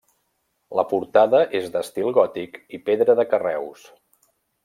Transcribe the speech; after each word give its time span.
La 0.79 0.85
portada 0.93 1.41
és 1.59 1.67
d'estil 1.75 2.09
gòtic 2.17 2.57
i 2.77 2.81
pedra 2.89 3.17
de 3.23 3.27
carreus. 3.35 3.87